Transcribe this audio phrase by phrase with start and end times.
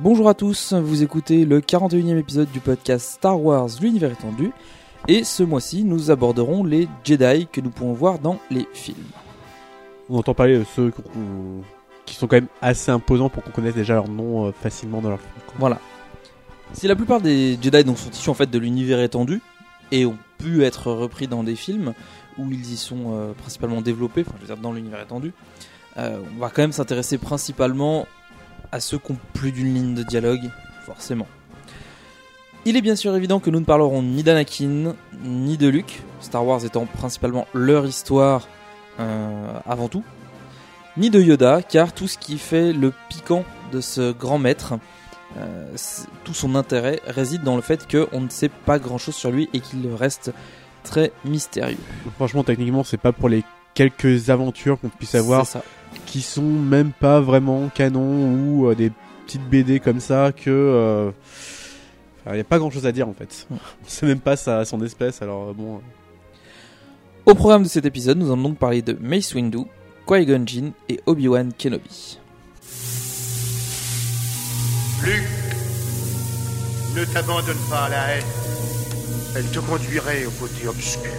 [0.00, 4.52] Bonjour à tous, vous écoutez le 41e épisode du podcast Star Wars L'univers étendu.
[5.08, 8.96] Et ce mois-ci, nous aborderons les Jedi que nous pouvons voir dans les films.
[10.08, 10.92] On entend parler de ceux
[12.06, 15.08] qui sont quand même assez imposants pour qu'on connaisse déjà leur nom euh, facilement dans
[15.10, 15.32] leur film.
[15.58, 15.80] Voilà.
[16.74, 19.42] Si la plupart des Jedi donc, sont issus en fait de l'univers étendu
[19.90, 21.92] et ont pu être repris dans des films
[22.38, 25.32] où ils y sont euh, principalement développés, enfin je veux dire dans l'univers étendu,
[25.96, 28.06] euh, on va quand même s'intéresser principalement
[28.72, 30.50] à ceux qui ont plus d'une ligne de dialogue,
[30.84, 31.26] forcément.
[32.64, 36.44] Il est bien sûr évident que nous ne parlerons ni d'Anakin ni de Luke, Star
[36.44, 38.48] Wars étant principalement leur histoire
[39.00, 40.04] euh, avant tout,
[40.96, 44.74] ni de Yoda, car tout ce qui fait le piquant de ce grand maître,
[45.36, 45.76] euh,
[46.24, 49.48] tout son intérêt réside dans le fait qu'on ne sait pas grand chose sur lui
[49.52, 50.32] et qu'il reste
[50.82, 51.78] très mystérieux.
[52.16, 53.44] Franchement, techniquement, c'est pas pour les
[53.74, 55.46] quelques aventures qu'on puisse avoir.
[56.08, 58.90] Qui sont même pas vraiment canon ou euh, des
[59.26, 61.12] petites BD comme ça que.
[62.26, 63.46] Il n'y a pas grand chose à dire en fait.
[63.86, 65.76] Sait même pas sa, son espèce alors euh, bon.
[65.76, 69.60] euh, Au programme de cet épisode, nous allons donc parler de Mace Windu,
[70.06, 72.18] Qui-Gon Jinn et Obi-Wan Kenobi.
[75.04, 75.22] Luc,
[76.96, 78.24] ne t'abandonne pas à la haine.
[79.36, 81.10] Elle te conduirait au côté obscur.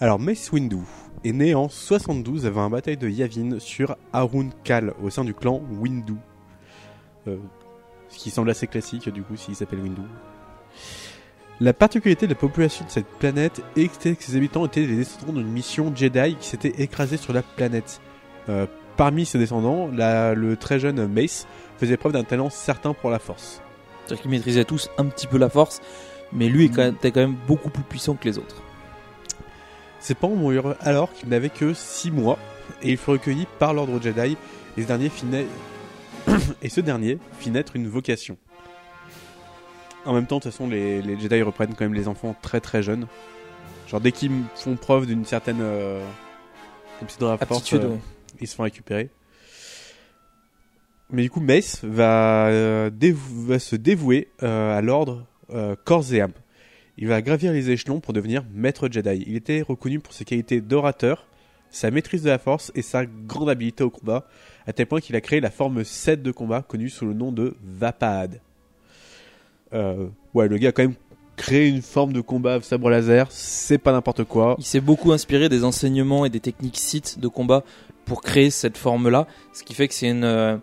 [0.00, 0.78] Alors Mace Windu
[1.24, 5.34] est né en 72 avant la bataille de Yavin sur Harun Kal au sein du
[5.34, 6.14] clan Windu.
[7.26, 7.36] Euh,
[8.08, 10.02] ce qui semble assez classique du coup s'il s'appelle Windu.
[11.60, 15.32] La particularité de la population de cette planète était que ses habitants étaient des descendants
[15.32, 18.00] d'une mission Jedi qui s'était écrasée sur la planète.
[18.48, 21.46] Euh, parmi ses descendants, le très jeune Mace
[21.78, 23.60] faisait preuve d'un talent certain pour la force.
[24.04, 25.80] C'est-à-dire qu'ils maîtrisaient tous un petit peu la force,
[26.32, 28.62] mais lui était quand même beaucoup plus puissant que les autres.
[30.08, 32.38] Ses parents moururent alors qu'il n'avait que 6 mois
[32.80, 34.38] et il fut recueilli par l'ordre Jedi
[34.78, 38.38] et ce dernier fit, na- et ce dernier fit naître une vocation.
[40.06, 42.58] En même temps, de toute façon, les, les Jedi reprennent quand même les enfants très
[42.62, 43.06] très jeunes.
[43.86, 46.02] Genre dès qu'ils font preuve d'une certaine euh,
[47.00, 47.98] comme Aptitude, euh, ouais.
[48.40, 49.10] ils se font récupérer.
[51.10, 52.90] Mais du coup, Mace va, euh,
[53.46, 55.26] va se dévouer euh, à l'ordre
[55.84, 56.32] corps et âme.
[57.00, 59.22] Il va gravir les échelons pour devenir maître Jedi.
[59.28, 61.28] Il était reconnu pour ses qualités d'orateur,
[61.70, 64.26] sa maîtrise de la force et sa grande habileté au combat,
[64.66, 67.30] à tel point qu'il a créé la forme 7 de combat connue sous le nom
[67.30, 68.40] de Vapad.
[69.72, 70.96] Euh, ouais, le gars a quand même
[71.36, 74.56] créé une forme de combat sabre laser, c'est pas n'importe quoi.
[74.58, 77.62] Il s'est beaucoup inspiré des enseignements et des techniques Sith de combat
[78.06, 80.56] pour créer cette forme-là, ce qui fait que c'est une, euh,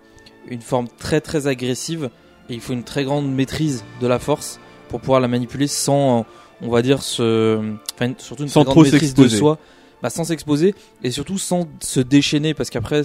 [0.50, 2.09] une forme très très agressive
[2.50, 6.25] et il faut une très grande maîtrise de la force pour pouvoir la manipuler sans,
[6.62, 7.59] on va dire, se,
[7.96, 9.38] enfin, surtout une Sans trop maîtrise de s'exposer.
[9.38, 9.57] soi,
[10.01, 13.04] bah, sans s'exposer et surtout sans se déchaîner parce qu'après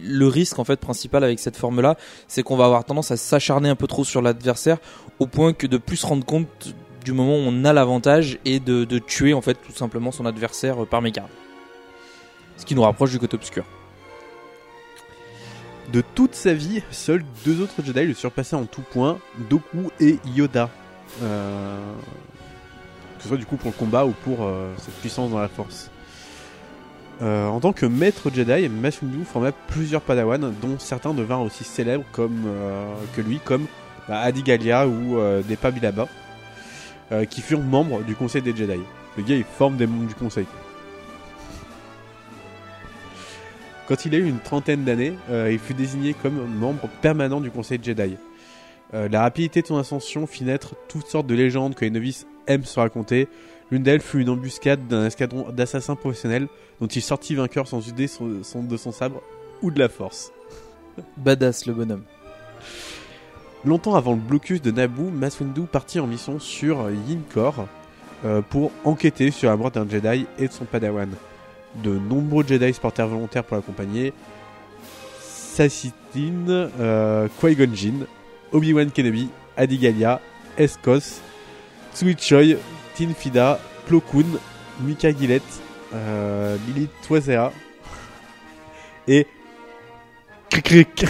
[0.00, 1.96] le risque en fait principal avec cette forme-là,
[2.28, 4.78] c'est qu'on va avoir tendance à s'acharner un peu trop sur l'adversaire
[5.18, 8.60] au point que de plus se rendre compte du moment où on a l'avantage et
[8.60, 11.30] de, de tuer en fait tout simplement son adversaire euh, par mégarde.
[12.56, 13.64] Ce qui nous rapproche du côté obscur.
[15.92, 20.18] De toute sa vie, seuls deux autres Jedi le surpassaient en tout point, Doku et
[20.36, 20.68] Yoda.
[21.22, 21.78] Euh,
[23.18, 25.48] Que ce soit du coup pour le combat ou pour euh, cette puissance dans la
[25.48, 25.90] force.
[27.20, 31.64] Euh, en tant que maître Jedi, Mace Windu forma plusieurs Padawan, dont certains devinrent aussi
[31.64, 33.66] célèbres que lui, comme
[34.08, 35.72] bah, Adi ou euh, Depa
[37.28, 38.78] qui furent membres du Conseil des Jedi.
[39.16, 40.46] Le gars, il forme des membres du Conseil.
[43.88, 47.80] Quand il a eu une trentaine d'années, il fut désigné comme membre permanent du Conseil
[47.82, 48.16] Jedi.
[48.94, 52.26] Euh, la rapidité de son ascension fit naître toutes sortes de légendes que les novices
[52.46, 53.28] aiment se raconter.
[53.70, 56.48] L'une d'elles fut une embuscade d'un escadron d'assassins professionnels
[56.80, 59.20] dont il sortit vainqueur sans user son- son- de son sabre
[59.60, 60.32] ou de la force.
[61.18, 62.04] Badass le bonhomme.
[63.64, 67.66] Longtemps avant le blocus de Naboo, Mace Windu partit en mission sur Yinkor
[68.24, 71.10] euh, pour enquêter sur la mort d'un Jedi et de son padawan.
[71.82, 74.12] De nombreux Jedi se portèrent volontaires pour l'accompagner.
[75.20, 78.06] Sassitin, euh, Qui-Gon Jinn,
[78.52, 80.20] Obi-Wan Kenobi, Adi Gallia,
[80.56, 81.20] Escos,
[81.94, 82.56] Tsui Choi,
[82.94, 84.38] Tin Fida, Plo Koon,
[84.80, 85.42] Mika Gillette,
[85.94, 87.52] euh, Lily Toisea
[89.08, 89.26] et
[90.50, 91.04] Cric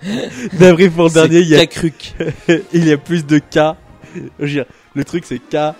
[0.52, 2.14] D'avril pour le dernier, il y a Kakruc.
[2.72, 3.76] il y a plus de K.
[4.38, 5.74] Le truc c'est K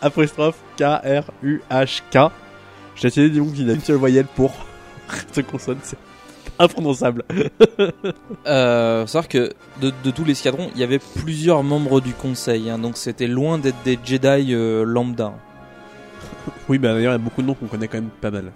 [0.00, 2.32] apostrophe K R U H K.
[2.96, 4.52] J'ai essayé de dire qu'il y a une seule voyelle pour
[5.32, 5.98] cette consonne, c'est
[6.64, 7.24] imprononçable.
[8.46, 12.12] Euh, faut savoir que de, de tous les escadrons, il y avait plusieurs membres du
[12.12, 15.34] conseil, hein, donc c'était loin d'être des Jedi euh, lambda.
[16.68, 18.52] Oui, bah d'ailleurs, il y a beaucoup de noms qu'on connaît quand même pas mal.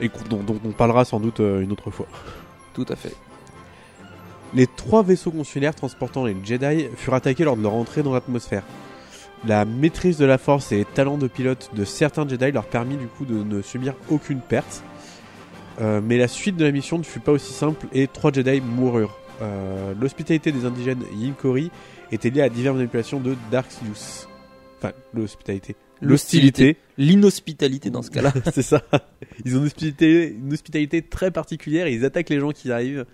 [0.00, 2.06] Et dont on parlera sans doute euh, une autre fois.
[2.72, 3.14] Tout à fait.
[4.54, 8.62] Les trois vaisseaux consulaires transportant les Jedi furent attaqués lors de leur entrée dans l'atmosphère.
[9.46, 12.96] La maîtrise de la force et les talents de pilote de certains Jedi leur permit
[12.96, 14.82] du coup de ne subir aucune perte.
[15.80, 18.60] Euh, mais la suite de la mission ne fut pas aussi simple et trois Jedi
[18.60, 19.18] moururent.
[19.42, 21.70] Euh, L'hospitalité des indigènes Yinkori
[22.12, 24.28] était liée à diverses manipulations de Dark Sidious.
[24.78, 25.74] Enfin, l'hospitalité.
[26.00, 26.76] L'hostilité.
[26.98, 28.32] L'inhospitalité dans ce cas-là.
[28.52, 28.82] C'est ça.
[29.44, 33.06] Ils ont une hospitalité, une hospitalité très particulière et ils attaquent les gens qui arrivent.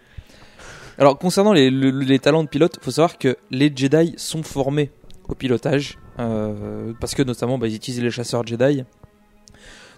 [0.98, 4.90] Alors concernant les, le- les talents de pilote, faut savoir que les Jedi sont formés
[5.28, 8.84] au pilotage, euh, parce que notamment bah, ils utilisent les chasseurs Jedi.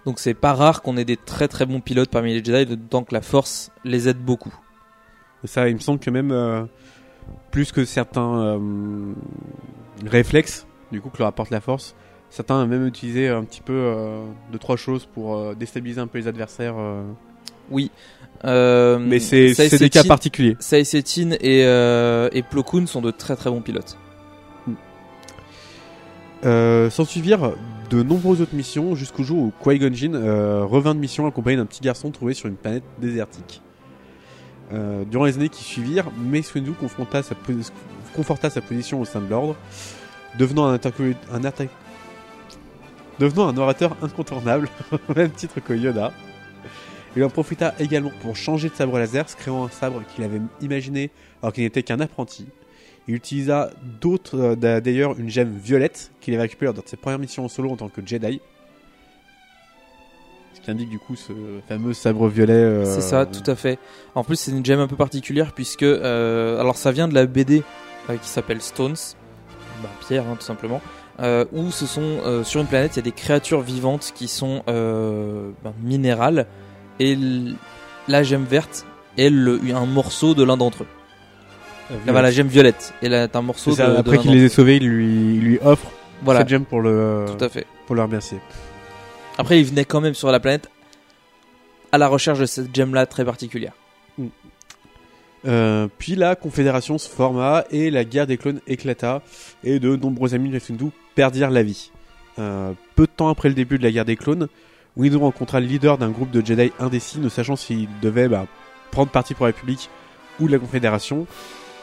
[0.05, 3.03] Donc c'est pas rare qu'on ait des très très bons pilotes parmi les Jedi, d'autant
[3.03, 4.53] que la Force les aide beaucoup.
[5.45, 6.63] Ça, il me semble que même euh,
[7.51, 9.13] plus que certains euh,
[10.05, 11.95] réflexes, du coup, que leur apporte la force,
[12.29, 16.07] certains ont même utilisé un petit peu euh, de trois choses pour euh, déstabiliser un
[16.07, 16.75] peu les adversaires.
[17.69, 17.91] Oui.
[18.43, 20.55] Mais c'est des cas particuliers.
[20.59, 23.97] Sai Setin et, et Plo Koon sont de très très bons pilotes.
[26.45, 27.53] Euh, S'en suivirent
[27.93, 31.81] de nombreuses autres missions jusqu'au jour où Qui-Gon euh, revint de mission accompagné d'un petit
[31.81, 33.61] garçon trouvé sur une planète désertique.
[34.71, 37.21] Euh, durant les années qui suivirent, Mace Windu confronta
[38.15, 39.55] conforta sa position au sein de l'ordre,
[40.39, 41.41] devenant un, un
[43.19, 44.69] devenant un orateur incontournable,
[45.09, 46.11] au même titre que Yoda.
[47.15, 50.41] Il en profita également pour changer de sabre laser, se créant un sabre qu'il avait
[50.61, 51.11] imaginé
[51.43, 52.47] alors qu'il n'était qu'un apprenti.
[53.07, 53.69] Il utilisa
[54.01, 57.49] d'autres, euh, d'a- d'ailleurs une gemme violette qu'il avait récupérée de ses premières missions en
[57.49, 58.39] solo en tant que Jedi.
[60.53, 61.33] Ce qui indique du coup ce
[61.67, 62.53] fameux sabre violet.
[62.53, 63.79] euh, C'est ça, tout à fait.
[64.15, 67.25] En plus, c'est une gemme un peu particulière puisque, euh, alors ça vient de la
[67.25, 67.63] BD
[68.21, 68.95] qui s'appelle Stones,
[69.81, 70.81] bah, pierre hein, tout simplement,
[71.53, 75.73] où ce sont sur une planète, il y a des créatures vivantes qui sont ben,
[75.81, 76.47] minérales
[76.99, 77.17] et
[78.07, 78.85] la gemme verte
[79.17, 80.87] est un morceau de l'un d'entre eux.
[82.05, 84.49] Là, la gemme violette et là, t'as un morceau ça, de, après qu'il les ait
[84.49, 85.91] sauvés, il lui, il lui offre
[86.23, 87.65] Voilà, cette gemme pour le, tout à fait.
[87.85, 88.39] pour le remercier.
[89.37, 90.69] Après, il venait quand même sur la planète
[91.91, 93.73] à la recherche de cette gemme-là très particulière.
[95.45, 99.21] Euh, puis la Confédération se forma et la guerre des clones éclata
[99.63, 101.91] et de nombreux amis de Windu perdirent la vie.
[102.39, 104.47] Euh, peu de temps après le début de la guerre des clones,
[104.95, 108.45] Windu rencontra le leader d'un groupe de Jedi indécis, ne sachant s'il devait bah,
[108.91, 109.89] prendre parti pour la République
[110.39, 111.27] ou la Confédération.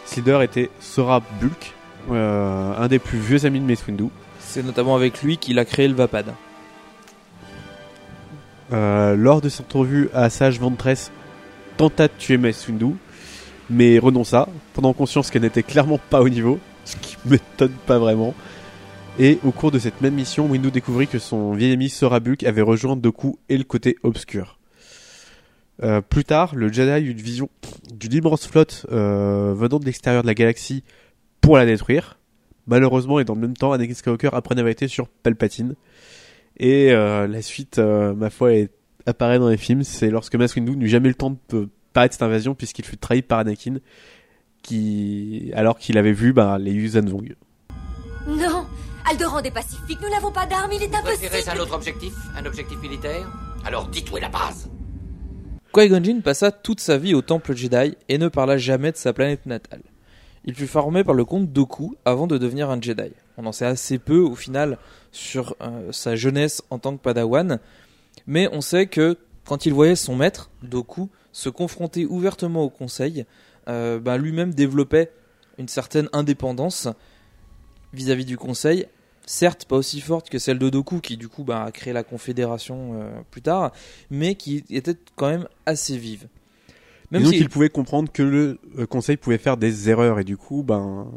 [0.06, 1.74] Ce leader était Sora Bulk,
[2.10, 4.06] euh, un des plus vieux amis de Mace Windu.
[4.38, 6.34] C'est notamment avec lui qu'il a créé le Vapad.
[8.72, 11.10] Euh, lors de cette entrevue à Sage Ventress,
[11.76, 12.94] tenta de tuer Mace Windu,
[13.68, 18.34] mais renonça, prenant conscience qu'elle n'était clairement pas au niveau, ce qui m'étonne pas vraiment.
[19.18, 22.44] Et au cours de cette même mission, Windu découvrit que son vieil ami Sora Bulk
[22.44, 24.59] avait rejoint Doku et le côté obscur.
[25.82, 27.48] Euh, plus tard, le Jedi eut une vision
[27.94, 30.84] d'une immense flotte euh, venant de l'extérieur de la galaxie
[31.40, 32.18] pour la détruire.
[32.66, 35.74] Malheureusement, et dans le même temps, Anakin Skywalker apprenait la vérité sur Palpatine.
[36.58, 38.70] Et euh, la suite, euh, ma foi, est-
[39.06, 39.82] apparaît dans les films.
[39.82, 42.98] C'est lorsque Mace Windu n'eut jamais eu le temps de paraître cette invasion, puisqu'il fut
[42.98, 43.76] trahi par Anakin,
[44.62, 47.34] qui, alors qu'il avait vu bah, les Yuuzhan Vong.
[48.28, 48.66] Non
[49.10, 52.12] Alderan est pacifique, nous n'avons pas d'armes, il est Vous préférez impossible un autre objectif?
[52.36, 53.26] Un objectif militaire?
[53.64, 54.70] Alors dites où est la base
[55.72, 59.46] Qui-Gon passa toute sa vie au temple Jedi et ne parla jamais de sa planète
[59.46, 59.82] natale.
[60.44, 63.12] Il fut formé par le comte Dooku avant de devenir un Jedi.
[63.36, 64.78] On en sait assez peu au final
[65.12, 67.60] sur euh, sa jeunesse en tant que Padawan,
[68.26, 73.24] mais on sait que quand il voyait son maître, Doku, se confronter ouvertement au conseil,
[73.68, 75.12] euh, bah, lui-même développait
[75.58, 76.88] une certaine indépendance
[77.92, 78.86] vis-à-vis du conseil,
[79.30, 82.02] certes pas aussi forte que celle de Doku, qui du coup bah, a créé la
[82.02, 83.70] confédération euh, plus tard,
[84.10, 86.26] mais qui était quand même assez vive.
[87.12, 90.36] Même donc il pouvait comprendre que le euh, conseil pouvait faire des erreurs et du
[90.36, 91.08] coup ben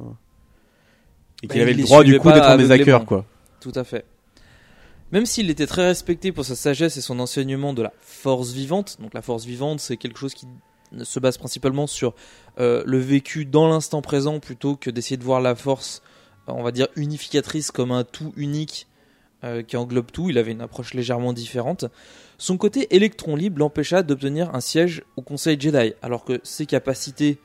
[1.41, 3.25] et qu'il Bah, avait le droit du coup d'être un des quoi.
[3.59, 4.05] Tout à fait.
[5.11, 8.97] Même s'il était très respecté pour sa sagesse et son enseignement de la force vivante,
[8.99, 10.47] donc la force vivante c'est quelque chose qui
[11.01, 12.13] se base principalement sur
[12.59, 16.03] euh, le vécu dans l'instant présent plutôt que d'essayer de voir la force,
[16.47, 18.87] on va dire, unificatrice comme un tout unique
[19.43, 20.29] euh, qui englobe tout.
[20.29, 21.85] Il avait une approche légèrement différente.
[22.37, 27.39] Son côté électron libre l'empêcha d'obtenir un siège au Conseil Jedi, alors que ses capacités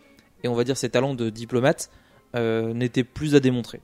[0.44, 1.90] et on va dire ses talents de diplomate
[2.36, 3.80] euh, n'étaient plus à démontrer.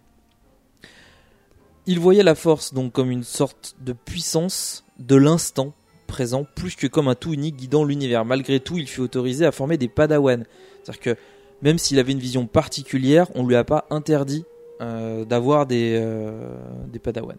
[1.87, 5.75] Il voyait la force donc comme une sorte de puissance de l'instant
[6.07, 8.25] présent, plus que comme un tout unique guidant l'univers.
[8.25, 10.45] Malgré tout, il fut autorisé à former des padawans.
[10.83, 11.17] C'est-à-dire que
[11.63, 14.45] même s'il avait une vision particulière, on lui a pas interdit
[14.85, 16.57] euh, d'avoir des, euh,
[16.89, 17.39] des padawans.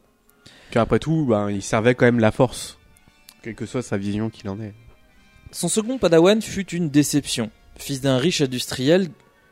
[0.71, 2.77] Car après tout, ben, il servait quand même la force,
[3.41, 4.73] quelle que soit sa vision qu'il en ait.
[5.51, 7.49] Son second padawan fut une déception.
[7.77, 9.09] Fils d'un riche industriel,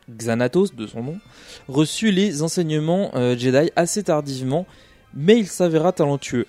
[0.10, 1.20] Xanatos de son nom,
[1.68, 4.66] reçut les enseignements euh, Jedi assez tardivement,
[5.14, 6.48] mais il s'avéra talentueux.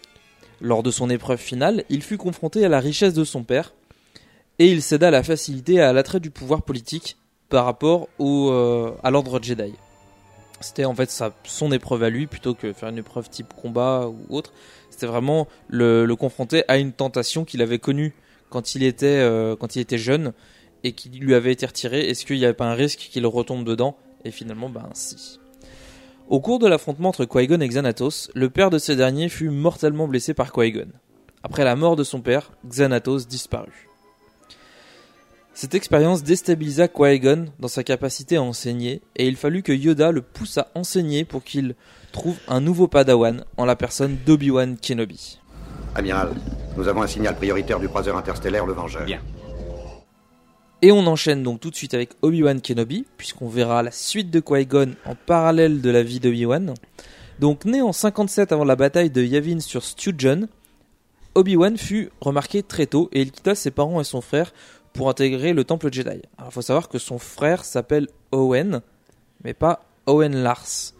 [0.60, 3.74] Lors de son épreuve finale, il fut confronté à la richesse de son père,
[4.58, 7.16] et il céda à la facilité et à l'attrait du pouvoir politique
[7.48, 9.74] par rapport au, euh, à l'ordre Jedi.
[10.64, 14.08] C'était en fait sa, son épreuve à lui, plutôt que faire une épreuve type combat
[14.08, 14.54] ou autre.
[14.88, 18.14] C'était vraiment le, confronter à une tentation qu'il avait connue
[18.48, 20.32] quand il était, euh, quand il était jeune
[20.82, 22.08] et qui lui avait été retirée.
[22.08, 23.96] Est-ce qu'il n'y avait pas un risque qu'il retombe dedans?
[24.24, 25.38] Et finalement, ben si.
[26.28, 30.08] Au cours de l'affrontement entre Qui-Gon et Xanatos, le père de ce dernier fut mortellement
[30.08, 30.88] blessé par Qui-Gon.
[31.42, 33.90] Après la mort de son père, Xanatos disparut.
[35.56, 40.20] Cette expérience déstabilisa Qui-Gon dans sa capacité à enseigner, et il fallut que Yoda le
[40.20, 41.76] pousse à enseigner pour qu'il
[42.10, 45.38] trouve un nouveau padawan en la personne d'Obi-Wan Kenobi.
[45.94, 46.30] Amiral,
[46.76, 49.04] nous avons un signal prioritaire du croiseur interstellaire, le Vengeur.
[49.04, 49.20] Bien.
[50.82, 54.40] Et on enchaîne donc tout de suite avec Obi-Wan Kenobi, puisqu'on verra la suite de
[54.40, 56.74] Qui-Gon en parallèle de la vie d'Obi-Wan.
[57.38, 60.48] Donc né en 57 avant la bataille de Yavin sur Stutjon,
[61.36, 64.52] Obi-Wan fut remarqué très tôt et il quitta ses parents et son frère
[64.94, 66.22] pour intégrer le temple Jedi.
[66.38, 68.80] Alors il faut savoir que son frère s'appelle Owen,
[69.42, 70.94] mais pas Owen Lars.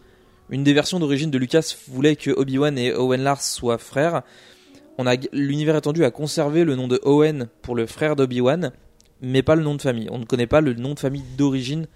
[0.49, 4.21] Une des versions d'origine de Lucas voulait que Obi-Wan et Owen Lars soient frères.
[4.99, 8.71] On a l'univers étendu a conservé le nom de Owen pour le frère d'Obi-Wan,
[9.21, 10.07] mais pas le nom de famille.
[10.11, 11.87] On ne connaît pas le nom de famille d'origine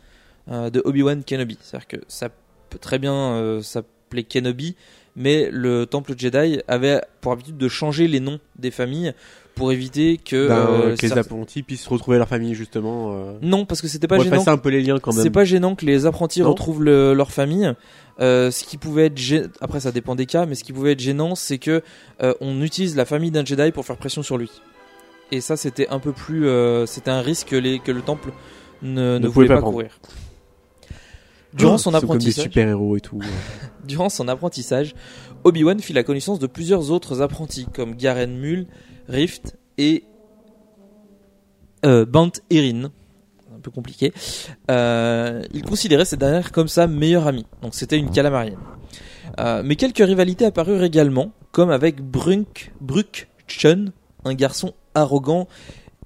[0.50, 1.58] euh, de Obi-Wan Kenobi.
[1.62, 2.30] C'est-à-dire que ça
[2.70, 4.76] peut très bien euh, s'appeler Kenobi,
[5.16, 9.14] mais le temple Jedi avait pour habitude de changer les noms des familles
[9.56, 13.12] pour éviter que, Ben, euh, que les certains- apprentis puissent retrouver leur famille justement.
[13.14, 13.34] Euh...
[13.42, 14.44] Non, parce que c'était pas pour gênant.
[14.48, 15.22] un peu les liens quand même.
[15.22, 16.50] C'est pas gênant que les apprentis Non.
[16.50, 17.74] retrouvent le- leur famille.
[18.22, 20.94] Euh, ce qui pouvait être gê- après ça dépend des cas, mais ce qui pouvait
[20.94, 21.82] être gênant, c'est que
[22.24, 24.50] euh, on utilise la famille d'un Jedi pour faire pression sur lui.
[25.32, 28.32] Et ça, c'était un peu plus, euh, c'était un risque que, les, que le temple
[28.82, 29.90] ne, ne, voulait pas courir.
[31.54, 33.20] Durant son C'est comme des apprentissage, super héros et tout.
[33.86, 34.94] Durant son apprentissage,
[35.44, 38.68] Obi-Wan fit la connaissance de plusieurs autres apprentis comme Garen Mul,
[39.08, 40.04] Rift et
[41.86, 42.92] euh, Bant Erin.
[43.56, 44.14] Un peu compliqué.
[44.70, 47.46] Euh, il considérait cette dernière comme sa meilleure amie.
[47.62, 48.60] Donc c'était une calamarienne.
[49.40, 53.86] Euh, mais quelques rivalités apparurent également, comme avec Brunk, Bruk Chun,
[54.26, 55.48] un garçon arrogant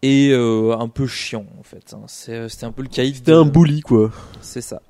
[0.01, 1.93] et euh, un peu chiant en fait.
[1.93, 2.01] hein.
[2.07, 3.15] C'était un peu le caïd.
[3.15, 4.12] C'était de- un bully quoi.
[4.41, 4.81] c'est ça.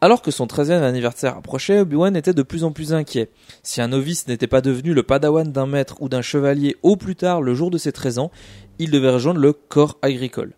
[0.00, 3.30] Alors que son 13e anniversaire approchait, Obi-Wan était de plus en plus inquiet.
[3.64, 7.16] Si un novice n'était pas devenu le padawan d'un maître ou d'un chevalier au plus
[7.16, 8.30] tard le jour de ses 13 ans,
[8.78, 10.52] il devait rejoindre le corps agricole.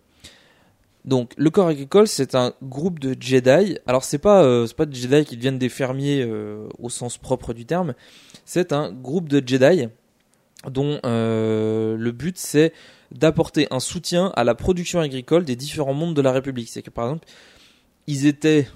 [1.05, 3.79] Donc, le corps agricole, c'est un groupe de Jedi.
[3.87, 7.53] Alors, c'est pas, euh, pas des Jedi qui deviennent des fermiers euh, au sens propre
[7.53, 7.95] du terme.
[8.45, 9.87] C'est un groupe de Jedi
[10.69, 12.71] dont euh, le but c'est
[13.11, 16.69] d'apporter un soutien à la production agricole des différents mondes de la République.
[16.69, 17.27] C'est que par exemple,
[18.05, 18.67] ils étaient,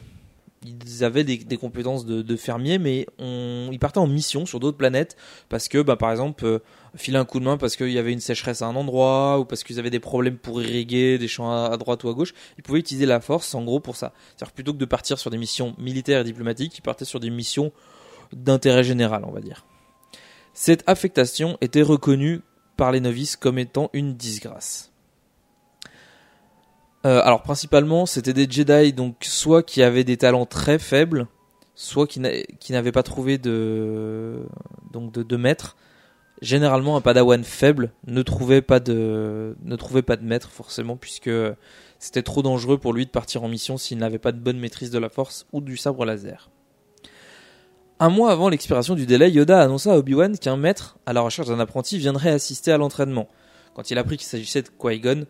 [0.66, 5.16] ils avaient des, compétences de, de fermiers, mais ils partaient en mission sur d'autres planètes
[5.50, 6.60] parce que, bah, par exemple, euh,
[6.96, 9.46] filer un coup de main parce qu'il y avait une sécheresse à un endroit ou
[9.46, 12.34] parce qu'ils avaient des problèmes pour irriguer des champs à, à droite ou à gauche,
[12.58, 14.14] ils pouvaient utiliser la force en gros pour ça.
[14.36, 17.30] C'est-à-dire plutôt que de partir sur des missions militaires et diplomatiques, ils partaient sur des
[17.30, 17.72] missions
[18.34, 19.66] d'intérêt général, on va dire.
[20.54, 22.42] Cette affectation était reconnue
[22.78, 24.92] par les novices comme étant une disgrâce.
[27.06, 31.28] Euh, alors principalement, c'était des Jedi donc soit qui avaient des talents très faibles,
[31.76, 34.40] soit qui n'a- qui n'avait pas trouvé de
[34.92, 35.76] donc de maître.
[36.42, 41.30] Généralement, un Padawan faible ne trouvait pas de ne trouvait pas de maître forcément puisque
[42.00, 44.92] c'était trop dangereux pour lui de partir en mission s'il n'avait pas de bonne maîtrise
[44.92, 46.50] de la force ou du sabre laser.
[48.00, 51.48] Un mois avant l'expiration du délai, Yoda annonça à Obi-Wan qu'un maître à la recherche
[51.48, 53.30] d'un apprenti viendrait assister à l'entraînement.
[53.74, 55.26] Quand il apprit qu'il s'agissait de Qui-Gon,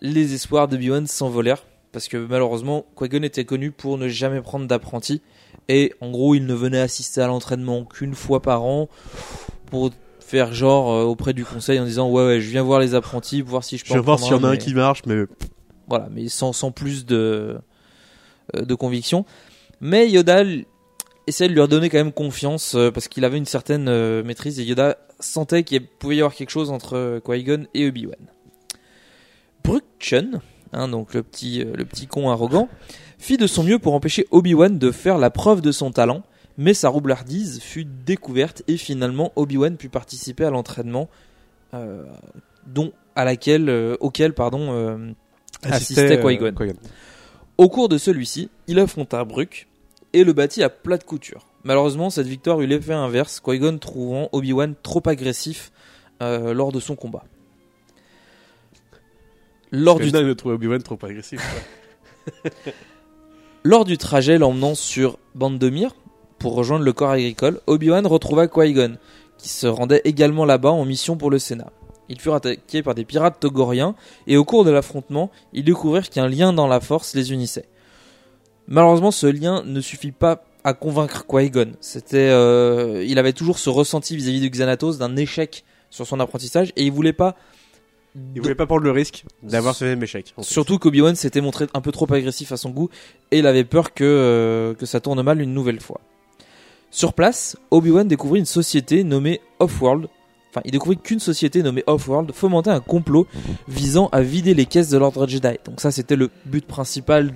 [0.00, 5.22] les espoirs d'Obi-Wan s'envolèrent parce que malheureusement Qui-Gon était connu pour ne jamais prendre d'apprenti
[5.68, 8.88] et en gros il ne venait assister à l'entraînement qu'une fois par an
[9.66, 9.90] pour
[10.20, 13.42] faire genre euh, auprès du conseil en disant ouais ouais je viens voir les apprentis
[13.42, 14.74] pour voir si je peux Je vais voir s'il y en a un mais- qui
[14.74, 15.24] marche, mais
[15.88, 17.58] voilà, mais sans, sans plus de,
[18.54, 19.24] euh, de conviction.
[19.80, 20.42] Mais Yoda
[21.26, 24.64] essayait de lui redonner quand même confiance euh, parce qu'il avait une certaine maîtrise et
[24.64, 28.16] Yoda sentait qu'il pouvait y avoir quelque chose entre Qui-Gon et Obi-Wan.
[29.68, 30.40] Brooke Chun,
[30.72, 32.68] hein, donc le petit, euh, le petit con arrogant,
[33.18, 36.22] fit de son mieux pour empêcher Obi-Wan de faire la preuve de son talent,
[36.56, 41.08] mais sa roublardise fut découverte et finalement Obi-Wan put participer à l'entraînement
[41.74, 42.04] euh,
[42.66, 45.12] dont à laquelle euh, auquel pardon euh,
[45.62, 46.54] assistait Qui-Gon.
[46.54, 46.74] Qui-Gon.
[47.58, 49.66] Au cours de celui-ci, il affronta Bruck
[50.12, 51.46] et le battit à plat de couture.
[51.64, 55.72] Malheureusement, cette victoire eut l'effet inverse, Qui-Gon trouvant Obi-Wan trop agressif
[56.22, 57.24] euh, lors de son combat.
[59.70, 61.40] Lors du, dingue de trouver Obi-Wan trop agressif.
[62.32, 62.50] quoi.
[63.64, 65.94] lors du trajet l'emmenant sur Bandomir
[66.38, 68.96] pour rejoindre le corps agricole, Obi-Wan retrouva Qui-Gon,
[69.36, 71.72] qui se rendait également là-bas en mission pour le Sénat.
[72.08, 73.94] Ils furent attaqués par des pirates togoriens
[74.26, 77.68] et au cours de l'affrontement, ils découvrirent qu'un lien dans la force les unissait.
[78.66, 81.72] Malheureusement, ce lien ne suffit pas à convaincre Qui-Gon.
[81.80, 86.72] C'était, euh, il avait toujours ce ressenti vis-à-vis de Xanatos d'un échec sur son apprentissage
[86.76, 87.36] et il voulait pas.
[88.34, 90.32] Il voulait pas prendre le risque d'avoir ce même échec.
[90.36, 90.48] en fait.
[90.48, 92.88] Surtout qu'Obi-Wan s'était montré un peu trop agressif à son goût
[93.30, 96.00] et il avait peur que, euh, que ça tourne mal une nouvelle fois.
[96.90, 100.08] Sur place, Obi-Wan découvrit une société nommée Offworld.
[100.50, 103.26] Enfin, il découvrit qu'une société nommée Offworld fomentait un complot
[103.68, 105.58] visant à vider les caisses de l'ordre Jedi.
[105.66, 107.34] Donc ça, c'était le but principal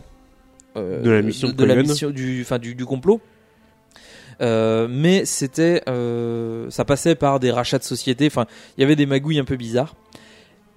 [0.77, 1.89] euh, De la mission de, de de la Qui-Gon.
[1.91, 3.21] mission du, enfin, du, du complot.
[4.41, 5.83] Euh, mais c'était,
[6.71, 8.27] ça passait par des rachats de sociétés.
[8.27, 9.95] Enfin, il y avait des magouilles un peu bizarres.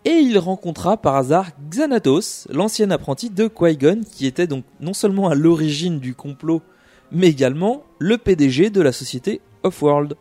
[0.06, 5.30] Et il rencontra par hasard Xanatos, l'ancien apprenti de Qui-Gon, qui était donc non seulement
[5.30, 6.62] à l'origine du complot,
[7.12, 10.16] mais également le PDG de la société Offworld.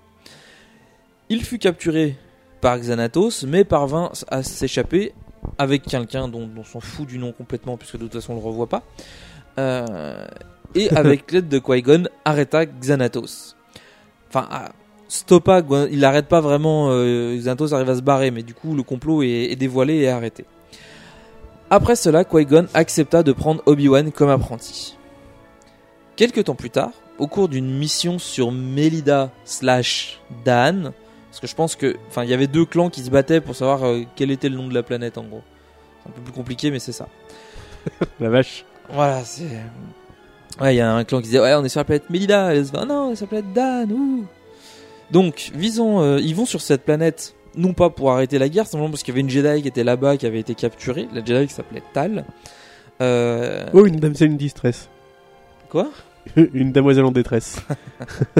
[1.28, 2.16] Il fut capturé
[2.62, 5.12] par Xanatos, mais parvint à s'échapper
[5.58, 8.36] avec quelqu'un dont, dont on s'en fout du nom complètement, puisque de toute façon on
[8.36, 8.82] le revoit pas.
[9.58, 10.26] Euh,
[10.74, 13.54] et avec l'aide de Qui-Gon, arrêta Xanatos.
[14.30, 14.72] Enfin, ah,
[15.08, 18.74] stoppa, Gwa- il arrête pas vraiment, euh, Xanatos arrive à se barrer, mais du coup
[18.74, 20.44] le complot est, est dévoilé et arrêté.
[21.70, 24.96] Après cela, Qui-Gon accepta de prendre Obi-Wan comme apprenti.
[26.16, 30.92] Quelques temps plus tard, au cours d'une mission sur Melida slash Dan,
[31.30, 33.56] parce que je pense que, enfin, il y avait deux clans qui se battaient pour
[33.56, 35.42] savoir euh, quel était le nom de la planète en gros.
[36.02, 37.08] C'est un peu plus compliqué, mais c'est ça.
[38.20, 38.64] La vache.
[38.90, 39.44] Voilà, c'est.
[40.60, 42.54] Ouais, il y a un clan qui disait ouais, on est sur la planète Melida,
[42.54, 43.92] et se dit, ah non, on est sur la planète Dan.
[43.92, 44.24] ouh.
[45.10, 48.90] Donc, visons, euh, ils vont sur cette planète non pas pour arrêter la guerre, simplement
[48.90, 51.46] parce qu'il y avait une Jedi qui était là-bas, qui avait été capturée, la Jedi
[51.46, 52.24] qui s'appelait Tal.
[53.00, 54.88] Euh, Oh, une damsel in distress.
[55.68, 55.90] Quoi?
[56.54, 57.58] Une demoiselle en détresse.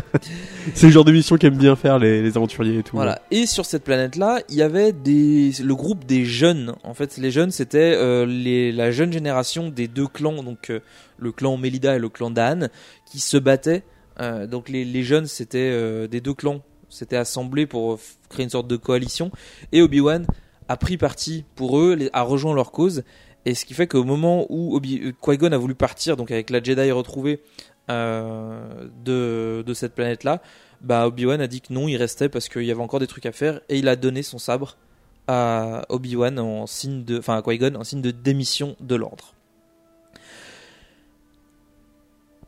[0.75, 2.97] c'est le genre de mission qu'aiment bien faire les, les aventuriers et tout.
[2.97, 3.21] Voilà.
[3.31, 6.75] Et sur cette planète-là, il y avait des, le groupe des jeunes.
[6.83, 10.81] En fait, les jeunes, c'était euh, les, la jeune génération des deux clans, donc euh,
[11.19, 12.71] le clan Melida et le clan Dan,
[13.05, 13.83] qui se battaient.
[14.21, 17.99] Euh, donc les, les jeunes, c'était euh, des deux clans, s'étaient assemblés pour euh,
[18.29, 19.31] créer une sorte de coalition.
[19.73, 20.27] Et Obi-Wan
[20.69, 23.05] a pris parti pour eux, a rejoint leur cause.
[23.45, 26.91] Et ce qui fait qu'au moment où Qui-Gon a voulu partir, donc avec la Jedi
[26.91, 27.43] retrouvée
[27.89, 30.41] de, de cette planète-là,
[30.81, 33.27] bah Obi-Wan a dit que non, il restait parce qu'il y avait encore des trucs
[33.27, 34.79] à faire et il a donné son sabre
[35.27, 39.35] à Obi-Wan en signe de, enfin à Qui-Gon en signe de démission de l'ordre.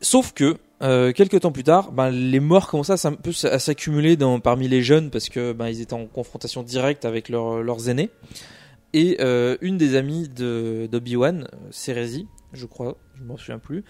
[0.01, 4.81] Sauf que euh, quelques temps plus tard, ben, les morts commençaient à, s'accumuler parmi les
[4.83, 8.09] jeunes parce que ben, étaient en confrontation directe avec leurs- aînés.
[8.93, 13.83] Et euh, une des amies de- d'Obi-Wan, euh, Cérésie, je crois, je m'en souviens plus,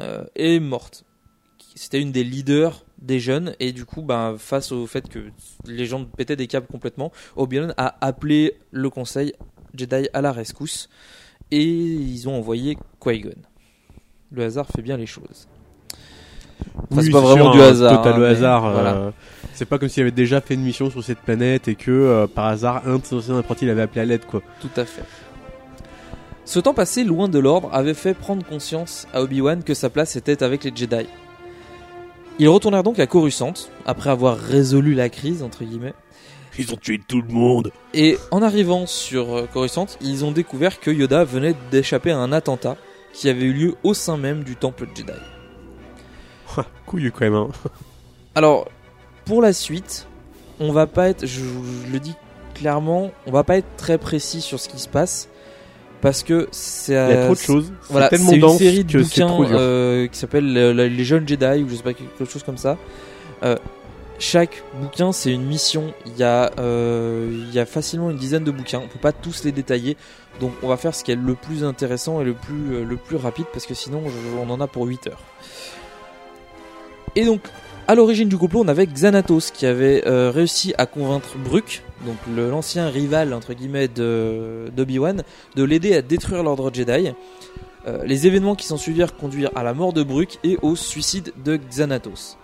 [0.00, 1.04] euh, est morte.
[1.74, 5.18] C'était une des leaders des jeunes et du coup, ben, face au fait que
[5.66, 9.32] les gens pétaient des câbles complètement, Obi-Wan a appelé le conseil
[9.76, 10.88] Jedi à la rescousse
[11.50, 13.34] et ils ont envoyé Qui-Gon.
[14.30, 15.48] Le hasard fait bien les choses.
[16.90, 18.02] Enfin, Oui, c'est pas sûr, vraiment du un hasard.
[18.02, 18.66] Total hein, hasard.
[18.66, 19.12] euh, voilà.
[19.54, 22.26] C'est pas comme s'il avait déjà fait une mission sur cette planète et que euh,
[22.26, 24.42] par hasard un de ses anciens apprentis l'avait appelé à l'aide quoi.
[24.60, 25.04] Tout à fait.
[26.44, 30.16] Ce temps passé loin de l'ordre avait fait prendre conscience à Obi-Wan que sa place
[30.16, 31.06] était avec les Jedi.
[32.38, 33.54] Ils retournèrent donc à Coruscant,
[33.86, 35.94] après avoir résolu la crise, entre guillemets.
[36.58, 37.70] Ils ont tué tout le monde.
[37.94, 42.32] Et en arrivant sur euh, Coruscant, ils ont découvert que Yoda venait d'échapper à un
[42.32, 42.76] attentat
[43.12, 45.12] qui avait eu lieu au sein même du temple Jedi.
[46.86, 47.34] Couillu quand même.
[47.34, 47.48] Hein.
[48.34, 48.68] Alors,
[49.24, 50.06] pour la suite,
[50.60, 52.14] on va pas être, je, je le dis
[52.54, 55.28] clairement, on va pas être très précis sur ce qui se passe
[56.04, 57.72] parce que c'est Il y a trop de choses.
[57.88, 61.76] Voilà, c'est une série de bouquins euh, qui s'appelle euh, Les Jeunes Jedi ou je
[61.76, 62.76] sais pas quelque chose comme ça.
[63.42, 63.56] Euh,
[64.18, 65.94] chaque bouquin c'est une mission.
[66.04, 68.82] Il y a euh, il y a facilement une dizaine de bouquins.
[68.84, 69.96] On peut pas tous les détailler.
[70.40, 73.16] Donc on va faire ce qui est le plus intéressant et le plus le plus
[73.16, 74.02] rapide parce que sinon
[74.38, 75.22] on en a pour 8 heures.
[77.16, 77.40] Et donc
[77.86, 82.16] à l'origine du complot, on avait Xanatos qui avait euh, réussi à convaincre Brooke, donc
[82.34, 85.22] l'ancien rival entre guillemets d'Obi-Wan,
[85.54, 87.12] de l'aider à détruire l'ordre Jedi.
[87.86, 91.34] Euh, les événements qui s'en suivirent conduire à la mort de Brooke et au suicide
[91.44, 92.38] de Xanatos.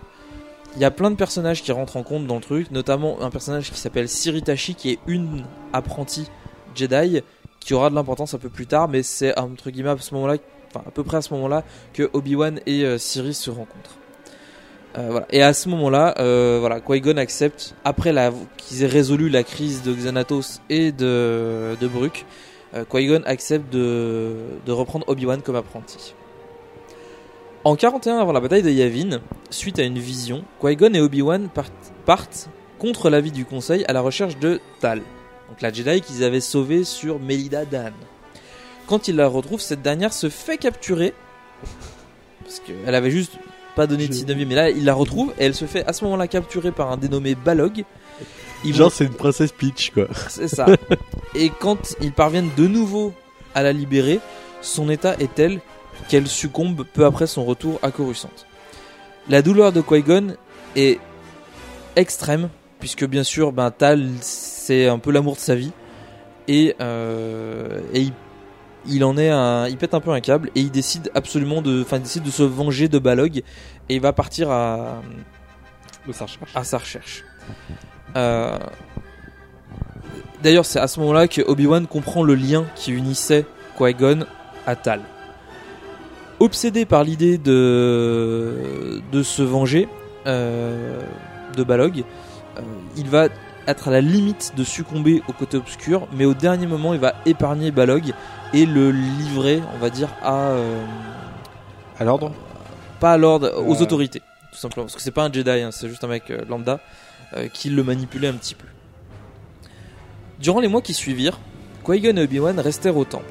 [0.75, 3.31] Il y a plein de personnages qui rentrent en compte dans le truc, notamment un
[3.31, 6.27] personnage qui s'appelle Siritashi qui est une apprentie
[6.75, 7.23] Jedi
[7.59, 10.35] qui aura de l'importance un peu plus tard, mais c'est entre guillemets à ce moment-là,
[10.67, 14.00] enfin à peu près à ce moment-là que Obi-Wan et euh, Siri se rencontrent.
[14.97, 15.21] Euh.
[15.29, 18.13] Et à ce moment-là, euh, voilà, Qui-Gon accepte, après
[18.57, 22.25] qu'ils aient résolu la crise de Xanatos et de, de Brooke,
[22.75, 26.13] euh, Qui-Gon accepte de, de reprendre Obi-Wan comme apprenti.
[27.63, 31.93] En 41 avant la bataille de Yavin, suite à une vision, Qui-Gon et Obi-Wan partent,
[32.05, 32.49] partent
[32.79, 34.99] contre l'avis du conseil à la recherche de Tal,
[35.47, 37.93] donc la Jedi qu'ils avaient sauvée sur Melida Dan.
[38.87, 41.13] Quand ils la retrouvent, cette dernière se fait capturer
[42.43, 43.33] parce qu'elle avait juste
[43.75, 45.85] pas donné de signe de vie, mais là il la retrouve et elle se fait
[45.87, 47.83] à ce moment-là capturer par un dénommé Balog.
[48.63, 50.05] Ils Genre vont- c'est une princesse Peach quoi.
[50.29, 50.65] c'est ça.
[51.35, 53.13] Et quand ils parviennent de nouveau
[53.55, 54.19] à la libérer,
[54.61, 55.59] son état est tel
[56.09, 58.29] qu'elle succombe peu après son retour à Coruscant.
[59.29, 60.35] La douleur de Qui-Gon
[60.75, 60.99] est
[61.95, 65.71] extrême, puisque bien sûr, ben, Tal, c'est un peu l'amour de sa vie.
[66.47, 68.13] Et, euh, et il,
[68.87, 71.81] il en est un, il pète un peu un câble et il décide absolument de,
[71.81, 73.43] enfin, il décide de se venger de Balog et
[73.95, 75.01] il va partir à,
[76.55, 77.23] à sa recherche.
[78.15, 78.57] Euh,
[80.43, 83.45] D'ailleurs, c'est à ce moment-là que Obi-Wan comprend le lien qui unissait
[83.77, 84.25] Qui-Gon
[84.65, 85.01] à Tal.
[86.39, 89.87] Obsédé par l'idée de, de se venger
[90.25, 90.99] euh,
[91.55, 92.03] de Balog,
[92.57, 92.61] euh,
[92.97, 93.27] il va
[93.71, 97.15] être à la limite de succomber au côté obscur, mais au dernier moment, il va
[97.25, 98.13] épargner Balog
[98.53, 100.49] et le livrer, on va dire, à.
[100.51, 100.85] euh,
[101.99, 102.31] à l'ordre
[102.99, 103.83] Pas à l'ordre, aux Euh.
[103.83, 104.85] autorités, tout simplement.
[104.85, 106.79] Parce que c'est pas un Jedi, hein, c'est juste un mec euh, lambda
[107.37, 108.67] euh, qui le manipulait un petit peu.
[110.39, 111.39] Durant les mois qui suivirent,
[111.85, 113.25] Qui-Gon et Obi-Wan restèrent au temple.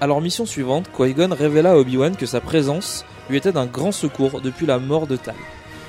[0.00, 3.92] À leur mission suivante, Qui-Gon révéla à Obi-Wan que sa présence lui était d'un grand
[3.92, 5.34] secours depuis la mort de Tal.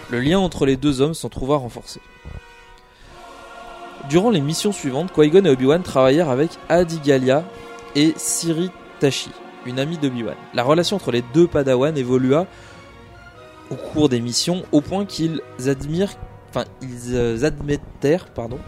[0.10, 2.00] Le lien entre les deux hommes s'en trouva renforcé.
[4.10, 7.44] Durant les missions suivantes, Qui-Gon et Obi-Wan travaillèrent avec Adigalia
[7.96, 9.32] et Siri Tashi,
[9.66, 10.36] une amie d'Obi-Wan.
[10.54, 12.46] La relation entre les deux Padawan évolua
[13.72, 16.14] au cours des missions au point qu'ils admirent,
[16.50, 18.60] enfin ils euh, admettèrent, pardon,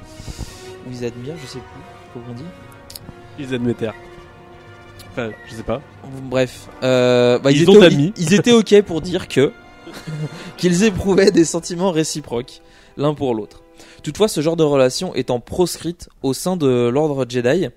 [0.87, 1.81] ou ils admirent, je sais plus
[2.13, 2.43] comment on dit.
[3.37, 3.93] Ils admettèrent.
[5.11, 5.81] Enfin, je sais pas.
[6.23, 9.51] Bref, euh, bah, ils, Ils étaient, ils étaient ok pour dire que
[10.57, 12.61] qu'ils éprouvaient des sentiments réciproques
[12.97, 13.61] l'un pour l'autre.
[14.03, 17.69] Toutefois, ce genre de relation étant proscrite au sein de l'ordre Jedi,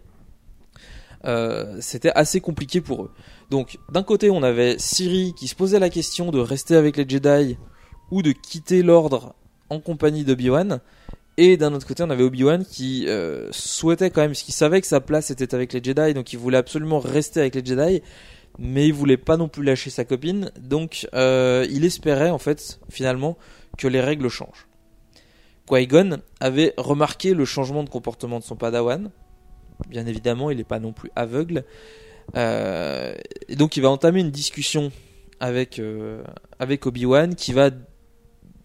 [1.25, 3.11] euh, c'était assez compliqué pour eux.
[3.51, 7.09] Donc, d'un côté, on avait Siri qui se posait la question de rester avec les
[7.09, 7.59] Jedi
[8.11, 9.35] ou de quitter l'ordre
[9.69, 10.81] en compagnie d'Obi-Wan.
[11.37, 14.81] Et d'un autre côté, on avait Obi-Wan qui euh, souhaitait quand même, parce qu'il savait
[14.81, 18.03] que sa place était avec les Jedi, donc il voulait absolument rester avec les Jedi,
[18.59, 22.81] mais il voulait pas non plus lâcher sa copine, donc euh, il espérait en fait,
[22.91, 23.39] finalement,
[23.79, 24.67] que les règles changent.
[25.71, 29.11] Qui-Gon avait remarqué le changement de comportement de son padawan.
[29.89, 31.65] Bien évidemment, il n'est pas non plus aveugle.
[32.37, 33.15] Euh,
[33.49, 34.93] et donc il va entamer une discussion
[35.41, 36.23] avec, euh,
[36.59, 37.71] avec Obi-Wan qui va...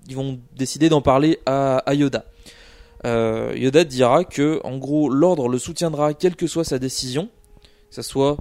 [0.07, 2.25] Ils vont décider d'en parler à, Yoda.
[3.05, 7.29] Euh, Yoda dira que, en gros, l'ordre le soutiendra quelle que soit sa décision,
[7.89, 8.37] que ce soit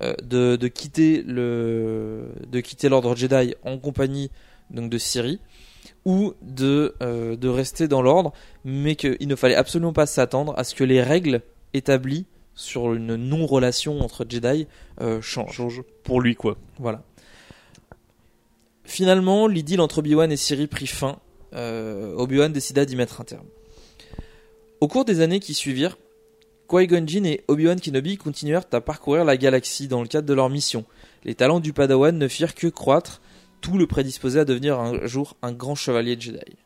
[0.00, 4.30] de, de quitter de quitter l'ordre Jedi en compagnie
[4.70, 5.40] donc de Siri
[6.08, 8.32] ou de euh, de rester dans l'ordre,
[8.64, 11.42] mais qu'il ne fallait absolument pas s'attendre à ce que les règles
[11.74, 14.66] établies sur une non-relation entre Jedi
[15.02, 15.82] euh, changent.
[16.04, 16.56] Pour lui, quoi.
[16.78, 17.02] Voilà.
[18.84, 21.18] Finalement, l'idylle entre Obi-Wan et Siri prit fin.
[21.52, 23.46] Euh, Obi-Wan décida d'y mettre un terme.
[24.80, 25.98] Au cours des années qui suivirent,
[26.70, 30.48] Qui-Gon Jinn et Obi-Wan Kenobi continuèrent à parcourir la galaxie dans le cadre de leur
[30.48, 30.86] mission.
[31.24, 33.20] Les talents du Padawan ne firent que croître
[33.60, 36.56] tout le prédisposait à devenir un jour un grand chevalier Jedi.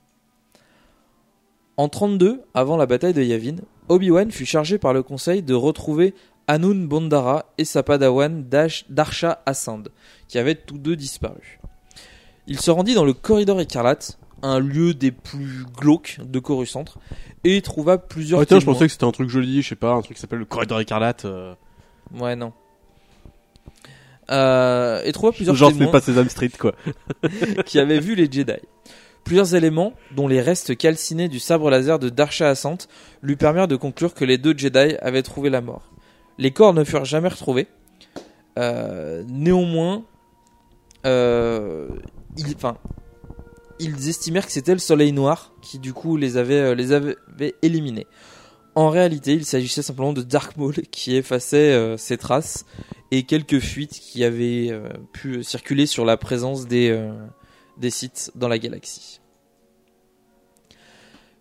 [1.77, 3.57] En 32, avant la bataille de Yavin,
[3.89, 6.15] Obi-Wan fut chargé par le conseil de retrouver
[6.47, 8.45] Anun Bondara et sa padawan
[8.89, 9.43] Darsha
[10.29, 11.61] qui avaient tous deux disparu.
[12.47, 16.85] Il se rendit dans le corridor écarlate, un lieu des plus glauques de Coruscant,
[17.45, 19.93] et trouva plusieurs Oh, tiens, je pensais que c'était un truc joli, je sais pas,
[19.93, 21.25] un truc qui s'appelle le corridor écarlate.
[21.25, 21.55] euh.
[22.13, 22.53] Ouais, non.
[24.31, 26.75] Euh, et trouva plusieurs Genre, témoins pas Sesame Street, quoi.
[27.67, 28.53] qui avaient vu les Jedi.
[29.25, 32.79] Plusieurs éléments, dont les restes calcinés du sabre laser de Darsha Assant,
[33.23, 35.93] lui permirent de conclure que les deux Jedi avaient trouvé la mort.
[36.39, 37.69] Les corps ne furent jamais retrouvés.
[38.59, 40.05] Euh, néanmoins,
[41.07, 41.89] euh,
[43.79, 47.17] ils, estimèrent que c'était le Soleil Noir qui, du coup, les avait, les avait
[47.63, 48.07] éliminés.
[48.75, 52.65] En réalité, il s'agissait simplement de Dark Maul qui effaçait euh, ses traces
[53.11, 57.13] et quelques fuites qui avaient euh, pu circuler sur la présence des, euh,
[57.77, 59.21] des sites dans la galaxie.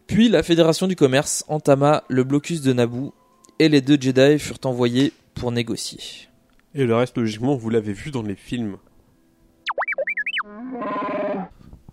[0.08, 3.14] Puis la Fédération du Commerce entama le blocus de Naboo
[3.60, 6.28] et les deux Jedi furent envoyés pour négocier.
[6.76, 8.78] Et le reste, logiquement, vous l'avez vu dans les films.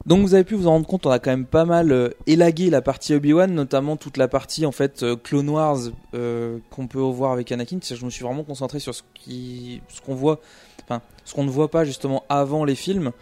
[0.08, 2.08] Donc vous avez pu vous en rendre compte, on a quand même pas mal euh,
[2.26, 5.76] élagué la partie Obi-Wan, notamment toute la partie en fait euh, Clone Wars
[6.14, 7.78] euh, qu'on peut voir avec Anakin.
[7.82, 10.40] Je me suis vraiment concentré sur ce qui, ce qu'on voit,
[10.82, 13.12] enfin ce qu'on ne voit pas justement avant les films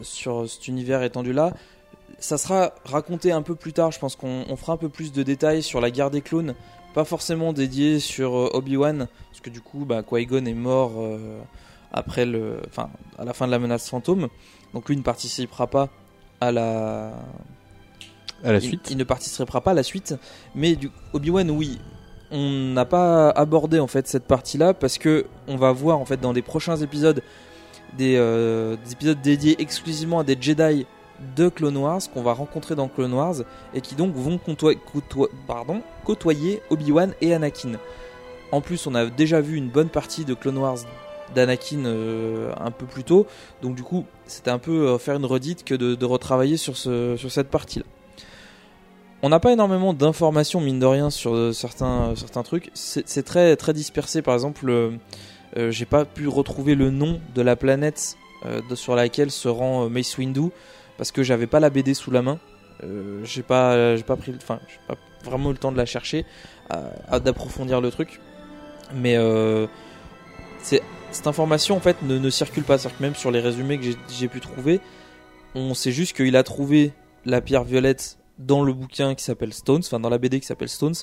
[0.00, 1.52] sur cet univers étendu là.
[2.18, 3.92] Ça sera raconté un peu plus tard.
[3.92, 6.54] Je pense qu'on on fera un peu plus de détails sur la guerre des clones,
[6.94, 10.92] pas forcément dédié sur Obi-Wan, parce que du coup, bah, Qui-Gon est mort
[11.92, 14.28] après le, enfin à la fin de la menace fantôme.
[14.72, 15.90] Donc lui ne participera pas
[16.40, 17.12] à la
[18.44, 18.90] À la suite.
[18.90, 20.14] Il, ne participera pas à la suite,
[20.54, 21.78] mais du Obi-Wan oui.
[22.30, 26.20] On n'a pas abordé en fait cette partie-là parce que on va voir en fait
[26.20, 27.22] dans les prochains épisodes
[27.96, 30.86] des, euh, des épisodes dédiés exclusivement à des Jedi
[31.36, 33.36] de Clone Wars qu'on va rencontrer dans Clone Wars
[33.74, 34.78] et qui donc vont côtoyer,
[35.46, 37.72] pardon, côtoyer Obi-Wan et Anakin.
[38.52, 40.78] En plus, on a déjà vu une bonne partie de Clone Wars
[41.34, 43.26] d'Anakin euh, un peu plus tôt,
[43.62, 47.16] donc du coup, c'était un peu euh, faire une redite que de, retravailler sur, ce,
[47.16, 47.84] sur cette partie-là.
[49.22, 52.70] On n'a pas énormément d'informations, mine de rien, sur euh, certains, certains trucs.
[52.74, 54.22] C'est très, très dispersé.
[54.22, 54.92] Par exemple,
[55.56, 58.16] j'ai pas pu retrouver le nom de la planète
[58.74, 60.50] sur laquelle se rend Mace Windu
[60.98, 62.38] parce que j'avais pas la BD sous la main.
[63.24, 66.26] J'ai pas, pas pris, enfin, j'ai pas vraiment eu le temps de la chercher,
[67.10, 68.20] d'approfondir le truc.
[68.94, 69.16] Mais
[70.62, 70.82] c'est
[71.16, 72.78] cette information en fait ne, ne circule pas.
[72.78, 74.80] Que même sur les résumés que j'ai- pu trouver,
[75.54, 76.92] on sait juste qu'il a trouvé
[77.24, 80.68] la pierre violette dans le bouquin qui s'appelle Stones, enfin dans la BD qui s'appelle
[80.68, 80.94] Stones.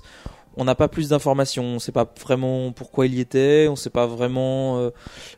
[0.56, 3.90] On n'a pas plus d'informations, on sait pas vraiment pourquoi il y était, on sait
[3.90, 4.92] pas vraiment euh,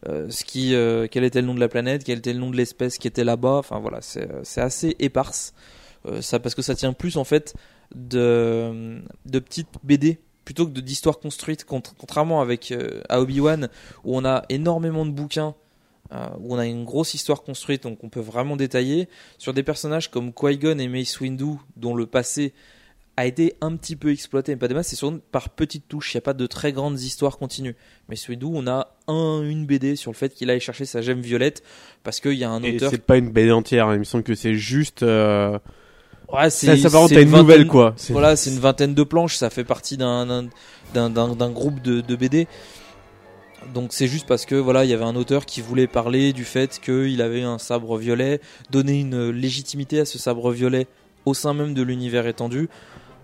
[0.09, 2.49] euh, ce qui, euh, quel était le nom de la planète, quel était le nom
[2.49, 3.55] de l'espèce qui était là-bas.
[3.59, 5.53] Enfin voilà, c'est assez éparse.
[6.19, 7.55] Ça parce que ça tient plus en fait
[7.95, 13.67] de, de petites BD plutôt que de- d'histoires construites, Contra- contrairement avec euh, à Obi-Wan
[14.03, 15.55] où on a énormément de bouquins,
[16.13, 19.09] euh, où on a une grosse histoire construite, donc on peut vraiment détailler.
[19.39, 22.53] Sur des personnages comme Qui-Gon et Mace Windu, dont le passé
[23.17, 26.13] a été un petit peu exploité, mais pas des masses, c'est surtout par petites touches,
[26.13, 27.75] il n'y a pas de très grandes histoires continues.
[28.09, 31.21] Mace Windu, on a un, une BD sur le fait qu'il aille chercher sa gemme
[31.21, 31.63] violette,
[32.03, 32.91] parce qu'il y a un Et auteur...
[32.91, 35.01] c'est pas une BD entière, hein, il me semble que c'est juste.
[35.01, 35.57] euh,
[36.31, 36.75] Ouais, Ça
[37.09, 37.93] c'est une vingtaine- nouvelle, quoi.
[38.13, 40.47] Voilà, c'est une vingtaine de planches, ça fait partie d'un d'un-
[40.93, 42.47] d'un d'un- d'un groupe de, de BD.
[43.73, 46.43] Donc c'est juste parce que voilà, il y avait un auteur qui voulait parler du
[46.45, 50.87] fait qu'il avait un sabre violet, donner une légitimité à ce sabre violet
[51.25, 52.69] au sein même de l'univers étendu.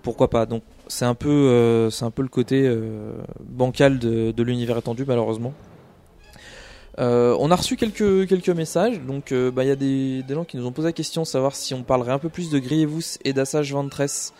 [0.01, 0.47] Pourquoi pas?
[0.47, 4.77] Donc c'est un peu euh, c'est un peu le côté euh, bancal de, de l'univers
[4.77, 5.53] étendu malheureusement.
[6.99, 10.33] Euh, on a reçu quelques, quelques messages, donc euh, bah, il y a des, des
[10.33, 12.59] gens qui nous ont posé la question, savoir si on parlerait un peu plus de
[12.59, 14.33] Grievous et d'Assage Ventress.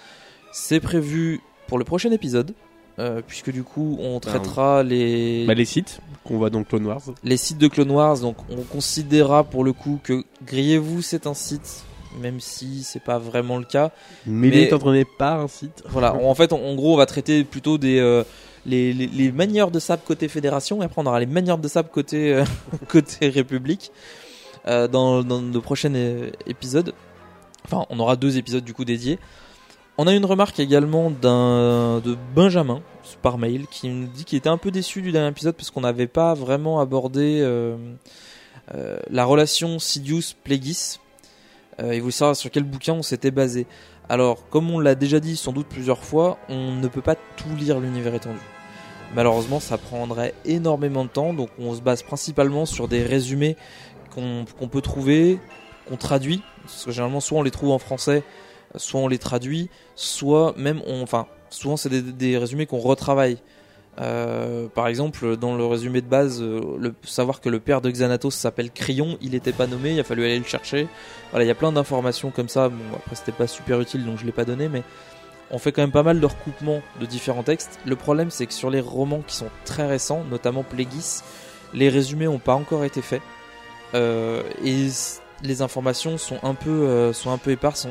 [0.51, 2.53] C'est prévu pour le prochain épisode,
[2.99, 7.01] euh, puisque du coup on traitera les, Bah, les sites qu'on voit dans Clone Wars.
[7.23, 11.33] les sites de Clone Wars, donc on considérera pour le coup que Grievous c'est un
[11.33, 11.85] site,
[12.19, 13.91] même si c'est pas vraiment le cas.
[14.25, 15.83] Mais, il est entraîné par un site.
[15.87, 18.25] Voilà, en fait, en, en gros, on va traiter plutôt des euh,
[18.65, 21.67] les, les, les manières de sable côté fédération, et après on aura les manières de
[21.67, 22.45] sable côté euh,
[22.87, 23.91] côté République
[24.67, 26.93] euh, dans, dans le prochain euh, épisode.
[27.65, 29.19] Enfin, on aura deux épisodes du coup dédiés.
[29.97, 32.81] On a une remarque également de Benjamin
[33.21, 35.81] par mail qui nous dit qu'il était un peu déçu du dernier épisode parce qu'on
[35.81, 37.45] n'avait pas vraiment abordé
[39.09, 40.97] la relation Sidious-Plagueis.
[41.81, 43.65] Euh, il voulait savoir sur quel bouquin on s'était basé.
[44.09, 47.55] Alors, comme on l'a déjà dit sans doute plusieurs fois, on ne peut pas tout
[47.57, 48.39] lire l'univers étendu.
[49.13, 53.57] Malheureusement, ça prendrait énormément de temps, donc on se base principalement sur des résumés
[54.13, 55.39] qu'on peut trouver,
[55.87, 56.41] qu'on traduit.
[56.63, 58.23] Parce que généralement, soit on les trouve en français,
[58.75, 63.37] soit on les traduit, soit même on, enfin, souvent c'est des, résumés qu'on retravaille.
[63.99, 68.33] Euh, par exemple, dans le résumé de base, euh, savoir que le père de Xanatos
[68.33, 70.87] s'appelle Crayon, il n'était pas nommé, il a fallu aller le chercher.
[71.31, 72.69] Voilà, il y a plein d'informations comme ça.
[72.69, 74.83] Bon, après, c'était pas super utile, donc je l'ai pas donné, mais
[75.51, 77.79] on fait quand même pas mal de recoupements de différents textes.
[77.85, 81.21] Le problème, c'est que sur les romans qui sont très récents, notamment Plagueis,
[81.73, 83.21] les résumés n'ont pas encore été faits.
[83.93, 84.87] Euh, et
[85.43, 87.87] les informations sont un peu, euh, sont un peu éparses.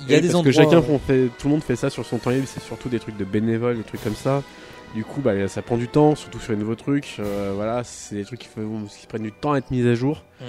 [0.00, 0.44] Il y a Oui, des parce endroits.
[0.44, 2.88] que chacun font- fait, tout le monde fait ça sur son temps libre, c'est surtout
[2.88, 4.42] des trucs de bénévoles, des trucs comme ça.
[4.94, 7.16] Du coup, bah, ça prend du temps, surtout sur les nouveaux trucs.
[7.20, 10.24] euh, voilà, c'est des trucs qui, prennent du temps à être mis à jour.
[10.40, 10.44] Mm.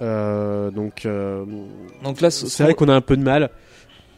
[0.00, 1.44] Euh, donc, euh,
[2.04, 3.50] Donc là, ce- c'est vrai qu'on a un peu de mal.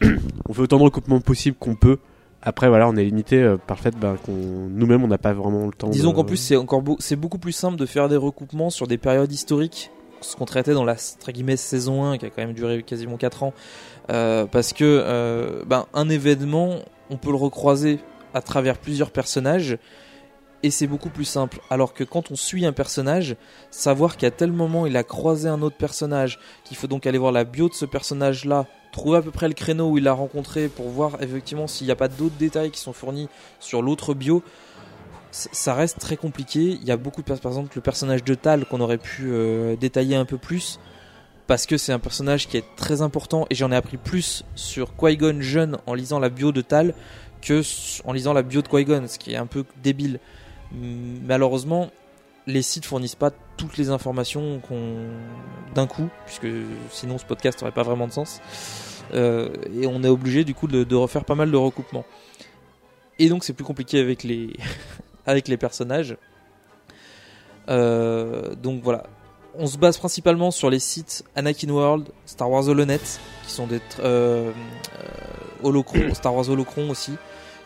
[0.49, 1.97] on fait autant de recoupements possible qu'on peut.
[2.43, 5.33] Après, voilà, on est limité euh, par le fait bah, qu'on nous-mêmes, on n'a pas
[5.33, 5.89] vraiment le temps.
[5.89, 8.97] Disons qu'en plus, c'est encore c'est beaucoup plus simple de faire des recoupements sur des
[8.97, 13.17] périodes historiques, ce qu'on traitait dans la saison 1, qui a quand même duré quasiment
[13.17, 13.53] 4 ans.
[14.09, 16.79] Euh, parce que euh, ben, un événement,
[17.11, 17.99] on peut le recroiser
[18.33, 19.77] à travers plusieurs personnages.
[20.63, 21.59] Et c'est beaucoup plus simple.
[21.71, 23.35] Alors que quand on suit un personnage,
[23.71, 27.31] savoir qu'à tel moment il a croisé un autre personnage, qu'il faut donc aller voir
[27.31, 30.67] la bio de ce personnage-là, trouver à peu près le créneau où il l'a rencontré
[30.67, 34.43] pour voir effectivement s'il n'y a pas d'autres détails qui sont fournis sur l'autre bio,
[35.31, 36.77] ça reste très compliqué.
[36.81, 39.75] Il y a beaucoup de par exemple le personnage de Tal qu'on aurait pu euh,
[39.75, 40.79] détailler un peu plus
[41.47, 44.95] parce que c'est un personnage qui est très important et j'en ai appris plus sur
[44.95, 46.93] Qui-Gon jeune en lisant la bio de Tal
[47.41, 47.61] que
[48.05, 50.19] en lisant la bio de Qui-Gon, ce qui est un peu débile.
[50.73, 51.91] Malheureusement,
[52.51, 54.61] les sites fournissent pas toutes les informations
[55.73, 56.47] d'un coup, puisque
[56.91, 58.41] sinon ce podcast n'aurait pas vraiment de sens.
[59.13, 62.05] Euh, et on est obligé du coup de, refaire pas mal de recoupements.
[63.19, 64.53] Et donc c'est plus compliqué avec les
[65.25, 66.17] avec les personnages.
[67.69, 69.03] Euh, donc voilà,
[69.55, 72.99] on se base principalement sur les sites Anakin World, Star Wars Holonet,
[73.45, 74.51] qui sont des euh,
[75.63, 77.13] Holocron, Star Wars Holocron aussi,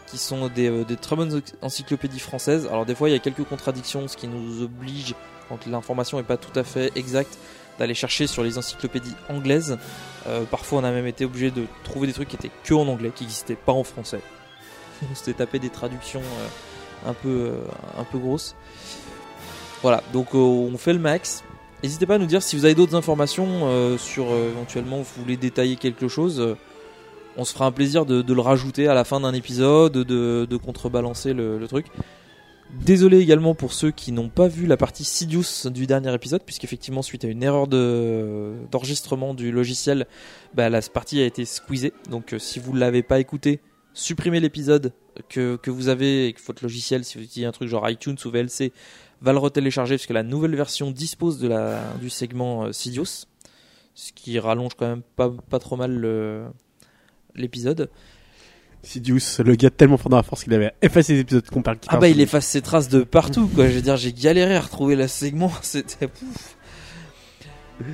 [0.08, 2.68] qui sont des, euh, très bonnes encyclopédies françaises.
[2.68, 5.16] Alors des fois il y a quelques contradictions, ce qui nous oblige,
[5.50, 7.38] quand l'information n'est pas tout à fait exacte,
[7.80, 9.78] d'aller chercher sur les encyclopédies anglaises.
[10.28, 12.88] Euh, parfois on a même été obligé de trouver des trucs qui étaient que en
[12.88, 14.22] anglais, qui n'existaient pas en français.
[15.12, 17.54] on s'était tapé des traductions euh, un, peu,
[17.98, 18.56] un peu grosses.
[19.82, 21.44] Voilà, donc on fait le max.
[21.84, 25.76] N'hésitez pas à nous dire si vous avez d'autres informations sur éventuellement vous voulez détailler
[25.76, 26.56] quelque chose.
[27.38, 31.34] On se fera un plaisir de, le rajouter à la fin d'un épisode, de, contrebalancer
[31.34, 31.88] le, truc.
[32.82, 37.02] Désolé également pour ceux qui n'ont pas vu la partie Sidious du dernier épisode, puisqu'effectivement,
[37.02, 40.08] suite à une erreur de- d'enregistrement du logiciel,
[40.54, 41.94] bah, la partie a été squeezée.
[42.10, 43.62] Donc, euh, si vous ne l'avez pas écouté,
[43.94, 44.92] supprimez l'épisode
[45.30, 48.30] que, vous avez et que votre logiciel, si vous utilisez un truc genre iTunes ou
[48.30, 48.74] VLC,
[49.22, 53.26] va le retélécharger, parce que la nouvelle version dispose du segment euh, Sidious,
[53.94, 56.46] ce qui rallonge quand même pas trop mal le-
[57.36, 57.90] l'épisode.
[58.84, 61.80] Sidious, le gars tellement fort dans la force qu'il avait effacé les épisodes qu'on parle.
[61.80, 63.68] qui Ah bah il efface ses traces de partout quoi.
[63.68, 65.52] Je veux dire j'ai galéré à retrouver le segment.
[65.62, 66.56] C'était pouf.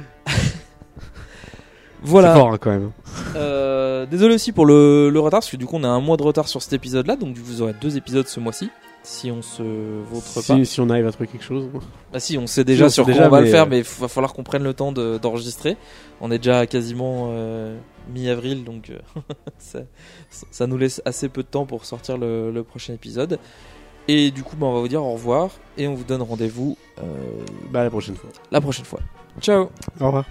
[2.04, 2.34] voilà.
[2.34, 2.92] C'est fort hein, quand même.
[3.36, 6.18] Euh, désolé aussi pour le, le retard parce que du coup on a un mois
[6.18, 8.70] de retard sur cet épisode là donc vous aurez deux épisodes ce mois-ci
[9.04, 10.42] si on se vautre pas.
[10.42, 11.68] Si, si on arrive à trouver quelque chose.
[12.14, 13.64] Bah si, on sait déjà Si, on sur sait quoi déjà, on va le faire,
[13.64, 15.76] euh, mais il va falloir qu'on prenne le temps de- d'enregistrer.
[16.22, 17.78] on est déjà à quasiment euh,
[18.14, 19.00] mi-avril, donc euh,
[19.58, 19.80] ça,
[20.30, 23.40] ça nous laisse assez peu de temps pour sortir le, le prochain épisode.
[24.08, 26.78] Et du coup, bah, on va vous dire au revoir et on vous donne rendez-vous
[27.00, 27.04] euh,
[27.72, 28.30] Bah, la prochaine fois.
[28.52, 29.00] la prochaine fois.
[29.40, 30.26] Ciao Au revoir.